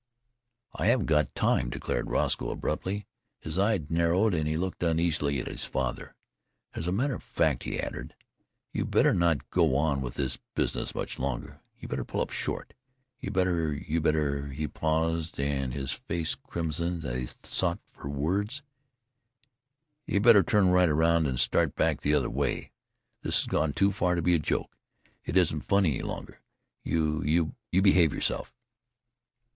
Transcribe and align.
"I 0.73 0.87
haven't 0.87 1.05
got 1.05 1.35
time," 1.35 1.69
declared 1.69 2.09
Roscoe 2.09 2.49
abruptly. 2.49 3.05
His 3.39 3.59
eyes 3.59 3.81
narrowed 3.87 4.33
and 4.33 4.47
he 4.47 4.57
looked 4.57 4.81
uneasily 4.81 5.39
at 5.39 5.45
his 5.45 5.63
father. 5.65 6.15
"As 6.73 6.87
a 6.87 6.91
matter 6.91 7.13
of 7.13 7.21
fact," 7.21 7.65
he 7.65 7.79
added, 7.79 8.15
"you'd 8.73 8.89
better 8.89 9.13
not 9.13 9.51
go 9.51 9.75
on 9.75 10.01
with 10.01 10.15
this 10.15 10.39
business 10.55 10.95
much 10.95 11.19
longer. 11.19 11.61
You 11.79 11.87
better 11.87 12.03
pull 12.03 12.21
up 12.21 12.31
short. 12.31 12.73
You 13.19 13.29
better 13.29 13.71
you 13.75 14.01
better" 14.01 14.47
he 14.47 14.67
paused 14.67 15.39
and 15.39 15.71
his 15.71 15.91
face 15.91 16.33
crimsoned 16.33 17.05
as 17.05 17.19
he 17.29 17.35
sought 17.43 17.77
for 17.91 18.09
words 18.09 18.63
"you 20.07 20.19
better 20.19 20.41
turn 20.41 20.69
right 20.71 20.89
around 20.89 21.27
and 21.27 21.39
start 21.39 21.75
back 21.75 22.01
the 22.01 22.15
other 22.15 22.27
way. 22.27 22.71
This 23.21 23.41
has 23.43 23.45
gone 23.45 23.71
too 23.73 23.91
far 23.91 24.15
to 24.15 24.23
be 24.23 24.33
a 24.33 24.39
joke. 24.39 24.75
It 25.25 25.37
isn't 25.37 25.61
funny 25.61 25.93
any 25.93 26.01
longer. 26.03 26.41
You 26.83 27.53
you 27.71 27.81
behave 27.83 28.15
yourself!" 28.15 28.55